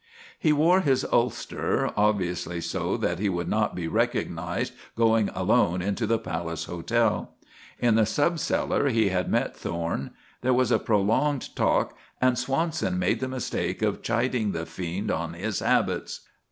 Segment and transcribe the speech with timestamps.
[0.39, 6.07] He wore his ulster, obviously so that he would not be recognised going alone into
[6.07, 7.35] the Palace Hotel.
[7.77, 10.09] In the subcellar he had met Thorne.
[10.41, 15.35] There was a prolonged talk, and Swanson made the mistake of chiding the fiend on
[15.35, 16.21] his habits.